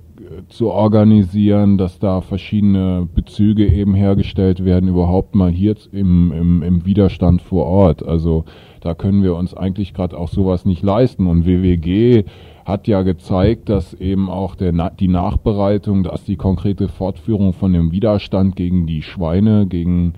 [0.48, 6.86] zu organisieren, dass da verschiedene Bezüge eben hergestellt werden, überhaupt mal hier im, im, im
[6.86, 8.04] Widerstand vor Ort.
[8.06, 8.46] Also
[8.82, 11.28] da können wir uns eigentlich gerade auch sowas nicht leisten.
[11.28, 12.24] Und WWG
[12.66, 17.92] hat ja gezeigt, dass eben auch der, die Nachbereitung, dass die konkrete Fortführung von dem
[17.92, 20.14] Widerstand gegen die Schweine, gegen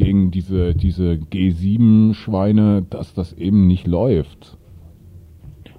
[0.00, 4.56] gegen diese, diese G7-Schweine, dass das eben nicht läuft.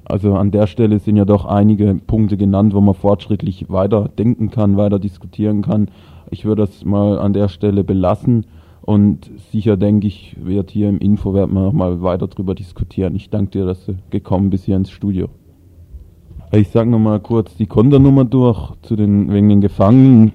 [0.05, 4.51] Also an der Stelle sind ja doch einige Punkte genannt, wo man fortschrittlich weiter denken
[4.51, 5.89] kann, weiter diskutieren kann.
[6.29, 8.45] Ich würde das mal an der Stelle belassen
[8.81, 13.15] und sicher denke ich, wird hier im Info werden wir noch mal weiter drüber diskutieren.
[13.15, 15.29] Ich danke dir, dass du gekommen bist hier ins Studio.
[16.51, 20.33] Ich sage nochmal kurz die Konternummer durch zu den wegen den Gefangenen.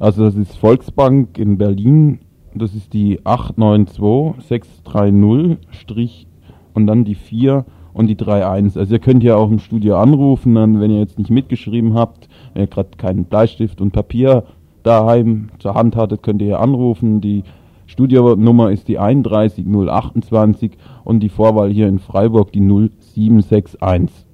[0.00, 2.20] Also das ist Volksbank in Berlin
[2.54, 6.26] das ist die 892630 Strich
[6.74, 8.78] und dann die 4 und die 31.
[8.78, 12.28] Also ihr könnt ja auch im Studio anrufen, dann, wenn ihr jetzt nicht mitgeschrieben habt,
[12.54, 14.44] wenn ihr gerade keinen Bleistift und Papier
[14.82, 17.20] daheim zur Hand hattet, könnt ihr ja anrufen.
[17.20, 17.44] Die
[17.86, 20.72] Studionummer ist die 31028
[21.04, 24.26] und die Vorwahl hier in Freiburg die 0761.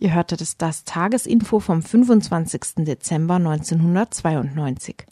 [0.00, 2.84] Ihr hörtet es das Tagesinfo vom 25.
[2.84, 5.06] Dezember 1992.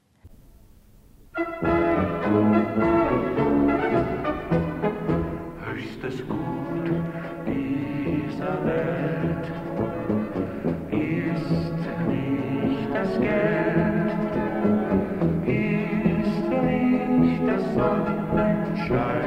[5.66, 6.90] Höchstes Gut
[7.46, 9.46] dieser Welt
[10.90, 11.76] ist
[12.08, 14.12] nicht das Geld,
[15.44, 19.25] ist nicht das Sonnenschein,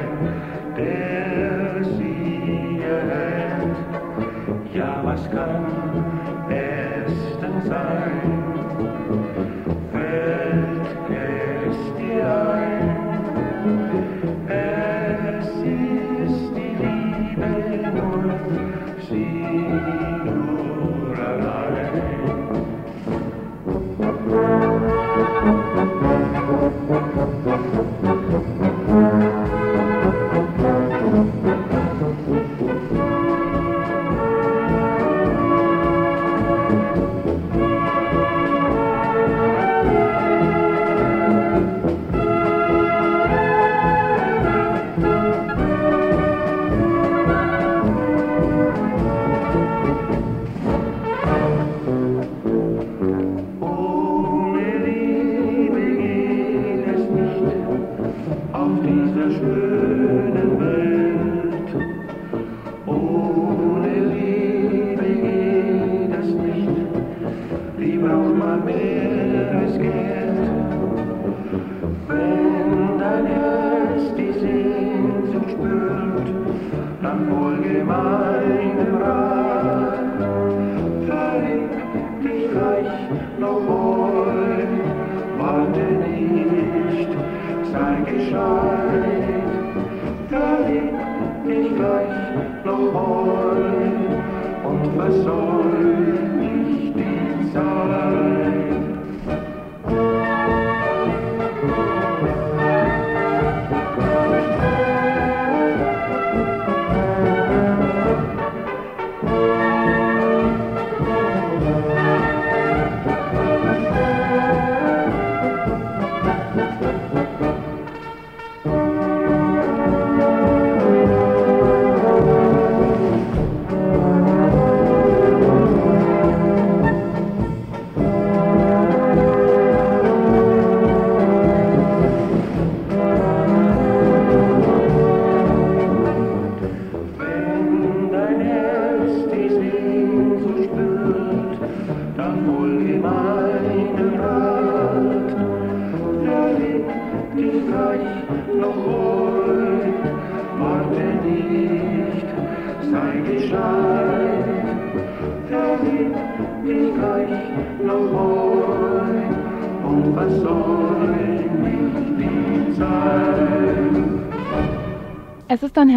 [58.80, 60.29] auf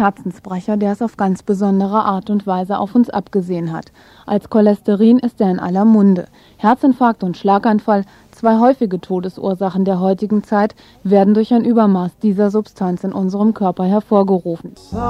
[0.04, 3.86] Herzensbrecher, der es auf ganz besondere Art und Weise auf uns abgesehen hat.
[4.26, 6.26] Als Cholesterin ist er in aller Munde.
[6.58, 10.74] Herzinfarkt und Schlaganfall, zwei häufige Todesursachen der heutigen Zeit,
[11.04, 14.74] werden durch ein Übermaß dieser Substanz in unserem Körper hervorgerufen.
[14.76, 15.00] Silent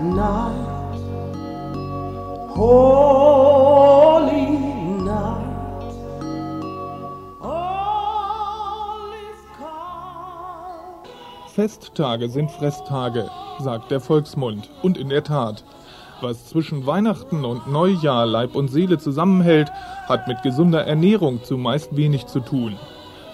[0.00, 0.54] night,
[2.56, 4.59] holy
[11.54, 13.28] Festtage sind Fresstage,
[13.58, 14.70] sagt der Volksmund.
[14.82, 15.64] Und in der Tat,
[16.20, 19.68] was zwischen Weihnachten und Neujahr Leib und Seele zusammenhält,
[20.06, 22.76] hat mit gesunder Ernährung zumeist wenig zu tun.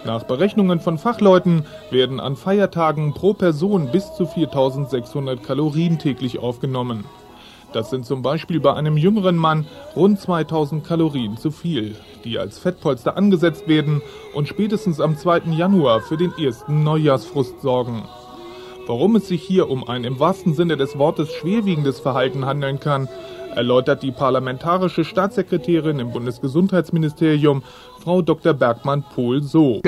[0.06, 7.04] Nach Berechnungen von Fachleuten werden an Feiertagen pro Person bis zu 4600 Kalorien täglich aufgenommen.
[7.76, 12.58] Das sind zum Beispiel bei einem jüngeren Mann rund 2000 Kalorien zu viel, die als
[12.58, 14.00] Fettpolster angesetzt werden
[14.32, 15.40] und spätestens am 2.
[15.50, 18.04] Januar für den ersten Neujahrsfrust sorgen.
[18.86, 23.10] Warum es sich hier um ein im wahrsten Sinne des Wortes schwerwiegendes Verhalten handeln kann,
[23.54, 27.62] erläutert die parlamentarische Staatssekretärin im Bundesgesundheitsministerium,
[28.02, 28.54] Frau Dr.
[28.54, 29.82] Bergmann-Pohl so.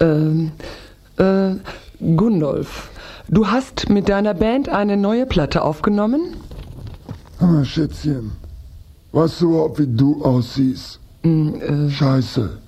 [0.00, 0.52] Ähm,
[1.18, 1.50] äh,
[2.16, 2.91] Gundolf,
[3.32, 6.36] du hast mit deiner Band eine neue Platte aufgenommen?
[7.40, 8.30] Ah, Schätzchen,
[9.10, 11.00] weißt du überhaupt, wie du aussiehst?
[11.24, 12.58] Mm, Scheiße.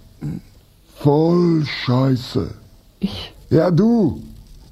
[0.96, 2.50] Voll Scheiße.
[2.98, 3.32] Ich?
[3.50, 4.20] Ja, du.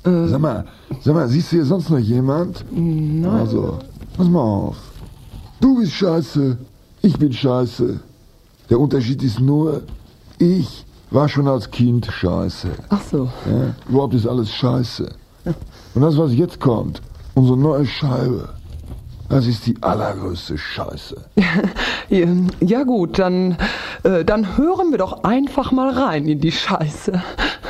[0.04, 0.64] Sag mal,
[1.04, 2.64] sag mal, siehst du hier sonst noch jemand?
[2.72, 3.24] Nein.
[3.24, 3.78] Also,
[4.16, 4.76] pass mal auf.
[5.60, 6.58] Du bist scheiße,
[7.02, 8.00] ich bin scheiße.
[8.68, 9.82] Der Unterschied ist nur,
[10.38, 12.70] ich war schon als Kind scheiße.
[12.88, 13.30] Ach so.
[13.46, 15.08] Ja, überhaupt ist alles scheiße.
[15.94, 17.02] Und das, was jetzt kommt,
[17.34, 18.48] unsere neue Scheibe,
[19.28, 21.16] das ist die allergrößte Scheiße.
[22.60, 23.56] ja gut, dann,
[24.02, 27.22] äh, dann hören wir doch einfach mal rein in die Scheiße.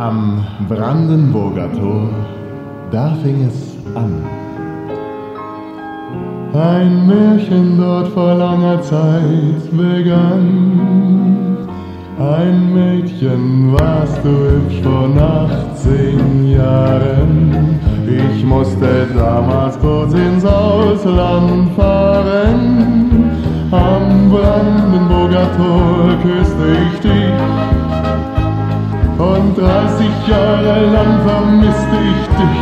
[0.00, 2.08] Am Brandenburger Tor,
[2.90, 4.24] da fing es an.
[6.54, 11.68] Ein Märchen dort vor langer Zeit begann.
[12.18, 15.10] Ein Mädchen warst du hübsch vor
[15.74, 17.78] 18 Jahren.
[18.08, 23.30] Ich musste damals kurz ins Ausland fahren.
[23.70, 27.89] Am Brandenburger Tor küsste ich dich
[29.20, 32.58] und 30 Jahre lang vermisste ich dich.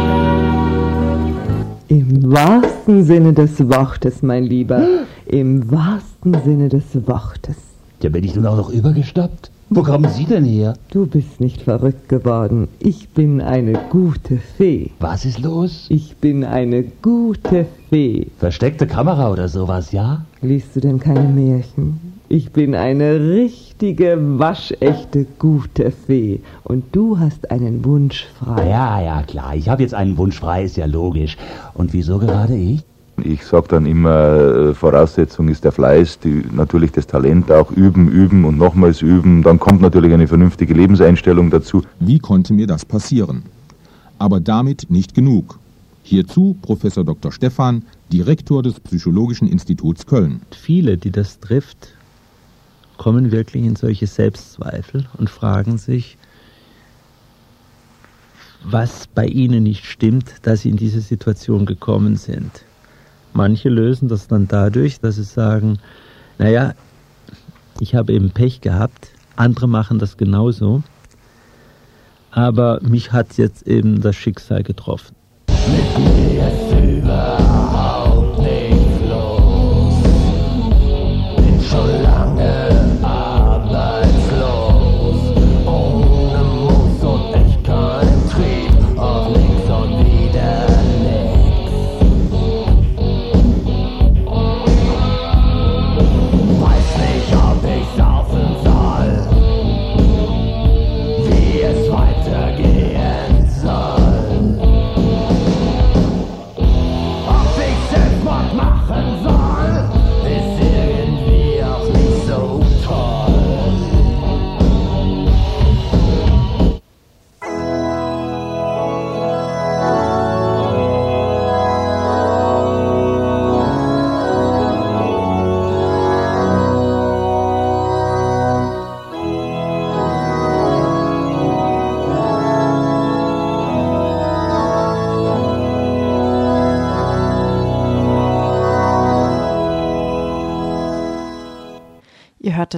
[1.98, 4.84] Im wahrsten Sinne des Wortes, mein Lieber.
[5.26, 7.56] Im wahrsten Sinne des Wortes.
[8.02, 9.50] Ja, bin ich nun auch noch übergestappt?
[9.70, 10.74] Wo kommen Sie denn her?
[10.90, 12.68] Du bist nicht verrückt geworden.
[12.80, 14.90] Ich bin eine gute Fee.
[14.98, 15.86] Was ist los?
[15.90, 18.28] Ich bin eine gute Fee.
[18.38, 20.24] Versteckte Kamera oder sowas, ja?
[20.40, 22.17] Liest du denn keine Märchen?
[22.30, 26.40] Ich bin eine richtige, waschechte, gute Fee.
[26.62, 28.68] Und du hast einen Wunsch frei.
[28.68, 29.56] Ja, ja, klar.
[29.56, 31.38] Ich habe jetzt einen Wunsch frei, ist ja logisch.
[31.72, 32.82] Und wieso gerade ich?
[33.24, 38.08] Ich sage dann immer, äh, Voraussetzung ist der Fleiß, die, natürlich das Talent auch üben,
[38.10, 39.42] üben und nochmals üben.
[39.42, 41.82] Dann kommt natürlich eine vernünftige Lebenseinstellung dazu.
[41.98, 43.44] Wie konnte mir das passieren?
[44.18, 45.58] Aber damit nicht genug.
[46.02, 47.32] Hierzu Professor Dr.
[47.32, 50.42] Stephan, Direktor des Psychologischen Instituts Köln.
[50.50, 51.88] Viele, die das trifft,
[52.98, 56.18] kommen wirklich in solche Selbstzweifel und fragen sich,
[58.62, 62.64] was bei ihnen nicht stimmt, dass sie in diese Situation gekommen sind.
[63.32, 65.78] Manche lösen das dann dadurch, dass sie sagen,
[66.38, 66.74] naja,
[67.80, 70.82] ich habe eben Pech gehabt, andere machen das genauso,
[72.32, 75.14] aber mich hat jetzt eben das Schicksal getroffen.
[75.48, 77.47] Mit mir ist überhaupt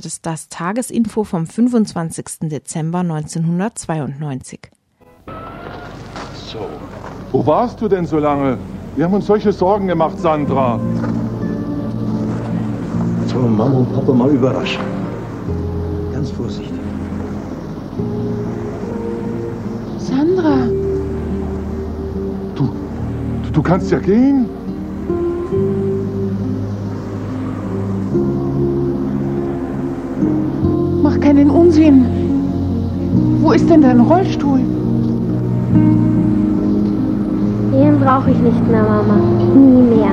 [0.00, 2.48] hörte das, das Tagesinfo vom 25.
[2.48, 4.70] Dezember 1992.
[6.46, 6.58] So.
[7.32, 8.56] Wo warst du denn so lange?
[8.96, 10.80] Wir haben uns solche Sorgen gemacht, Sandra.
[13.20, 14.82] Jetzt wollen wir Mama und Papa mal überraschen.
[16.12, 16.72] Ganz vorsichtig.
[19.98, 20.66] Sandra.
[22.54, 22.72] Du,
[23.42, 24.48] du, du kannst ja gehen.
[33.40, 34.60] Wo ist denn dein Rollstuhl?
[37.72, 39.16] Den brauche ich nicht mehr, Mama.
[39.54, 40.10] Nie mehr.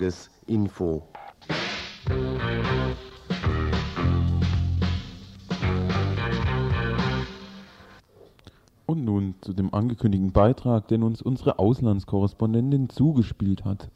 [0.00, 1.02] Tagesinfo.
[8.86, 13.90] Und nun zu dem angekündigten Beitrag, den uns unsere Auslandskorrespondentin zugespielt hat.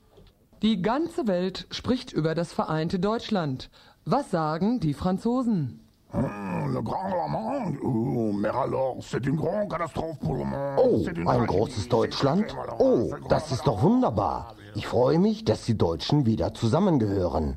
[0.62, 3.70] Die ganze Welt spricht über das vereinte Deutschland.
[4.05, 5.80] Was sagen die Franzosen?
[6.12, 10.78] Le Grand Lamont, oh, mais alors, c'est une grande catastrophe pour le monde.
[10.78, 12.57] Oh, ein großes Deutschland?
[12.78, 14.55] Oh, das ist doch wunderbar.
[14.76, 17.56] Ich freue mich, dass die Deutschen wieder zusammengehören.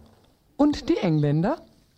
[0.56, 1.58] Und die Engländer?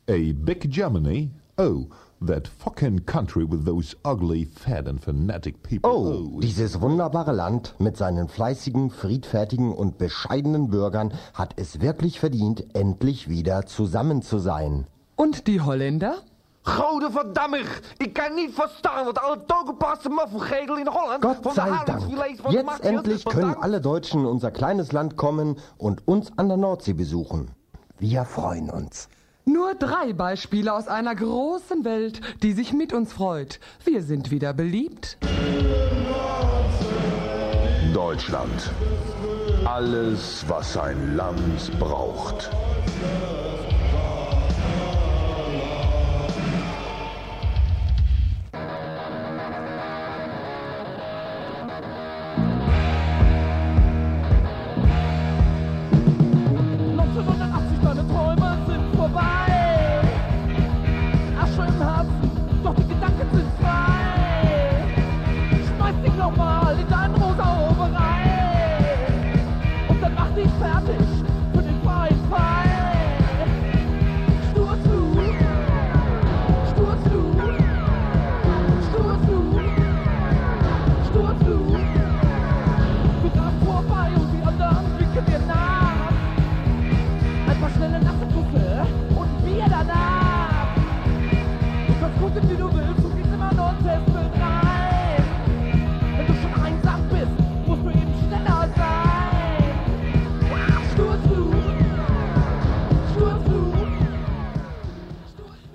[0.10, 1.30] A big Germany?
[1.58, 1.88] Oh,
[2.26, 5.92] that fucking country with those ugly, fat and fanatic people.
[5.92, 12.74] Oh, dieses wunderbare Land mit seinen fleißigen, friedfertigen und bescheidenen Bürgern hat es wirklich verdient,
[12.74, 14.88] endlich wieder zusammen zu sein.
[15.18, 16.20] Und die Holländer?
[16.78, 21.24] Gode verdammer, ik kan niet verstaan wat alle toegepaste muffelgedel in Holland...
[21.26, 22.02] Gott sei Dank.
[22.50, 26.94] Jetzt endlich können alle Deutschen in unser kleines Land kommen und uns an der Nordsee
[26.94, 27.50] besuchen.
[27.98, 29.08] Wir freuen uns.
[29.46, 33.60] Nur drei Beispiele aus einer großen Welt, die sich mit uns freut.
[33.84, 35.18] Wir sind wieder beliebt.
[37.94, 38.72] Deutschland.
[39.66, 42.52] Alles, was ein Land braucht.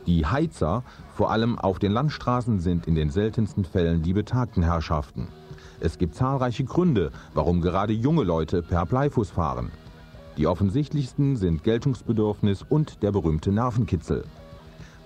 [0.07, 0.83] Die Heizer,
[1.15, 5.29] vor allem auf den Landstraßen, sind in den seltensten Fällen die betagten Herrschaften.
[5.81, 9.71] Es gibt zahlreiche Gründe, warum gerade junge Leute per Bleifuß fahren.
[10.37, 14.25] Die offensichtlichsten sind Geltungsbedürfnis und der berühmte Nervenkitzel.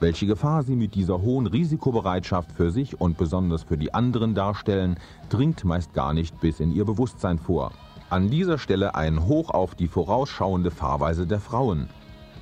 [0.01, 4.97] Welche Gefahr sie mit dieser hohen Risikobereitschaft für sich und besonders für die anderen darstellen,
[5.29, 7.73] dringt meist gar nicht bis in ihr Bewusstsein vor.
[8.09, 11.89] An dieser Stelle ein Hoch auf die vorausschauende Fahrweise der Frauen.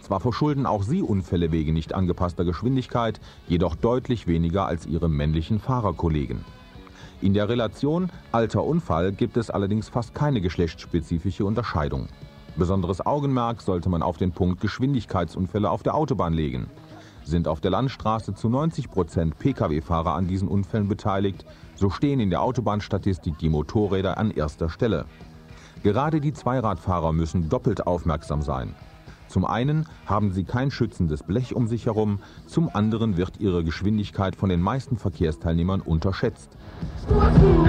[0.07, 5.59] Zwar verschulden auch sie Unfälle wegen nicht angepasster Geschwindigkeit, jedoch deutlich weniger als ihre männlichen
[5.59, 6.45] Fahrerkollegen.
[7.21, 12.07] In der Relation Alter-Unfall gibt es allerdings fast keine geschlechtsspezifische Unterscheidung.
[12.57, 16.71] Besonderes Augenmerk sollte man auf den Punkt Geschwindigkeitsunfälle auf der Autobahn legen.
[17.25, 21.45] Sind auf der Landstraße zu 90 Prozent Pkw-Fahrer an diesen Unfällen beteiligt,
[21.75, 25.07] so stehen in der Autobahnstatistik die Motorräder an erster Stelle.
[25.83, 28.77] Gerade die Zweiradfahrer müssen doppelt aufmerksam sein.
[29.29, 34.37] Zum einen haben sie kein schützendes Blech um sich herum, zum anderen wird ihre Geschwindigkeit
[34.37, 36.57] von den meisten Verkehrsteilnehmern unterschätzt.
[37.05, 37.67] Stur zu,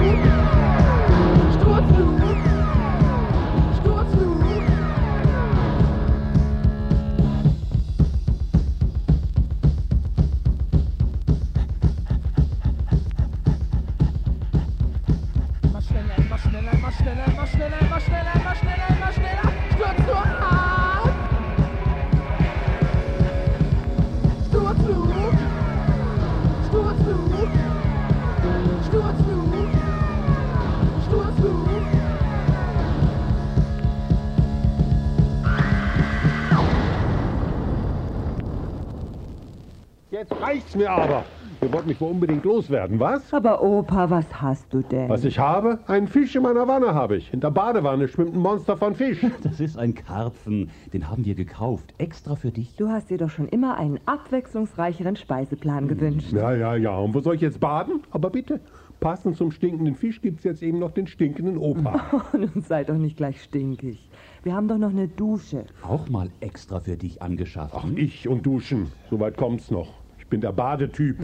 [41.98, 43.34] Mich wohl unbedingt loswerden, was?
[43.34, 45.08] Aber Opa, was hast du denn?
[45.08, 45.80] Was ich habe?
[45.88, 47.32] Einen Fisch in meiner Wanne habe ich.
[47.32, 49.18] In der Badewanne schwimmt ein Monster von Fisch.
[49.42, 50.70] Das ist ein Karpfen.
[50.92, 51.92] Den haben wir gekauft.
[51.98, 52.76] Extra für dich.
[52.76, 56.32] Du hast dir doch schon immer einen abwechslungsreicheren Speiseplan gewünscht.
[56.32, 56.96] Ja, ja, ja.
[56.96, 58.02] Und wo soll ich jetzt baden?
[58.12, 58.60] Aber bitte,
[59.00, 62.00] Passend zum stinkenden Fisch gibt's jetzt eben noch den stinkenden Opa.
[62.32, 64.08] Nun sei doch nicht gleich stinkig.
[64.44, 65.64] Wir haben doch noch eine Dusche.
[65.82, 67.74] Auch mal extra für dich angeschafft.
[67.76, 68.92] Ach, ich und Duschen.
[69.10, 69.94] Soweit kommt's noch.
[70.18, 71.16] Ich bin der Badetyp.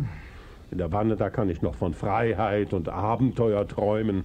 [0.70, 4.24] In der Wanne, da kann ich noch von Freiheit und Abenteuer träumen.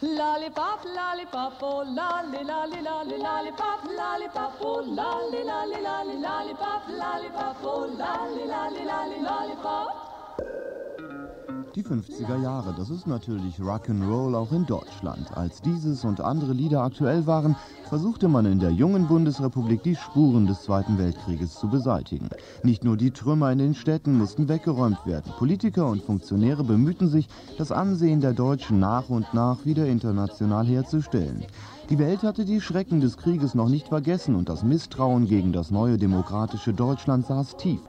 [0.00, 7.86] Lollipop, lollipop, oh lolly, lolly, lolly, lollipop, lollipop, oh lolly, lolly, lolly, lollipop, lollipop, oh
[7.98, 10.13] lolly, lolly, lolly, lollipop.
[11.74, 15.36] Die 50er Jahre, das ist natürlich Rock'n'Roll auch in Deutschland.
[15.36, 17.56] Als dieses und andere Lieder aktuell waren,
[17.88, 22.28] versuchte man in der jungen Bundesrepublik die Spuren des Zweiten Weltkrieges zu beseitigen.
[22.62, 25.32] Nicht nur die Trümmer in den Städten mussten weggeräumt werden.
[25.36, 31.44] Politiker und Funktionäre bemühten sich, das Ansehen der Deutschen nach und nach wieder international herzustellen.
[31.90, 35.72] Die Welt hatte die Schrecken des Krieges noch nicht vergessen und das Misstrauen gegen das
[35.72, 37.80] neue demokratische Deutschland saß tief.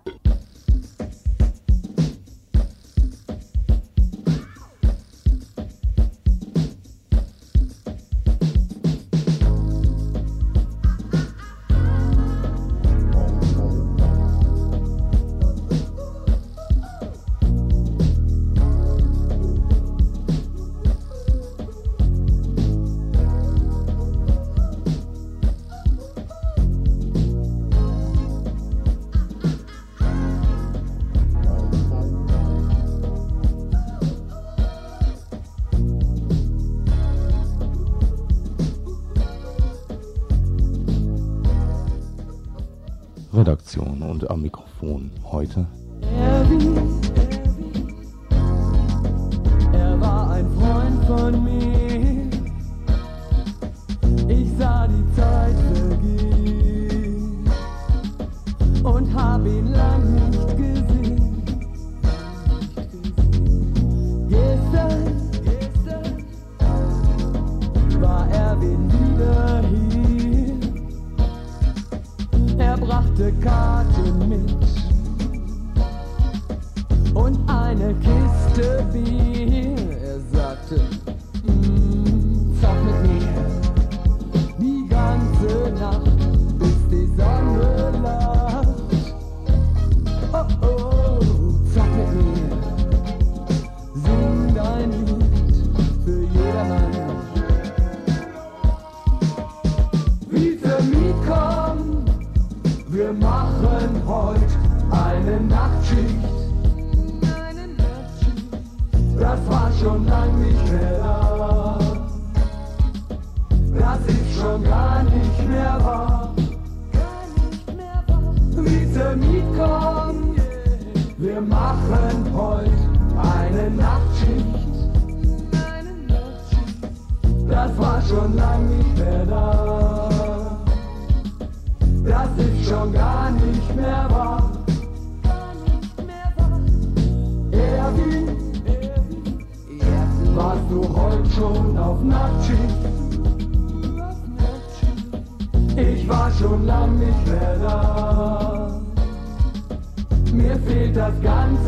[43.36, 45.68] Redaktion und am Mikrofon heute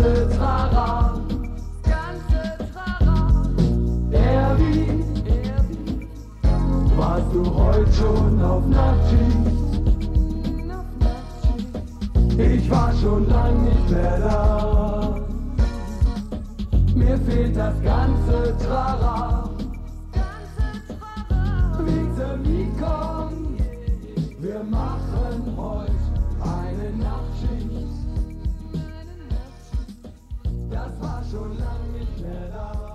[0.07, 1.13] ganze Trara.
[4.11, 5.03] Erwin,
[6.95, 9.37] warst du heute schon auf Nachtschicht?
[12.37, 15.15] Ich war schon lang nicht mehr da.
[16.95, 19.49] Mir fehlt das ganze Trara.
[21.77, 23.57] Bitte Mikon,
[24.39, 26.06] wir machen heute
[31.29, 32.86] Das war schon lang nicht mehr da.